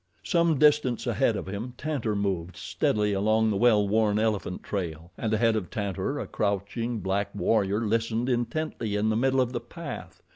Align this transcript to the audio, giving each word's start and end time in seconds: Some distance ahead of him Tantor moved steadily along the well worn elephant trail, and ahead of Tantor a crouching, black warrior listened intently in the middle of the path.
Some 0.23 0.57
distance 0.57 1.05
ahead 1.05 1.35
of 1.35 1.45
him 1.45 1.75
Tantor 1.77 2.15
moved 2.15 2.55
steadily 2.57 3.13
along 3.13 3.51
the 3.51 3.55
well 3.55 3.87
worn 3.87 4.17
elephant 4.17 4.63
trail, 4.63 5.11
and 5.15 5.31
ahead 5.31 5.55
of 5.55 5.69
Tantor 5.69 6.17
a 6.17 6.25
crouching, 6.25 7.01
black 7.01 7.29
warrior 7.35 7.81
listened 7.81 8.27
intently 8.27 8.95
in 8.95 9.09
the 9.09 9.15
middle 9.15 9.39
of 9.41 9.51
the 9.53 9.59
path. 9.61 10.23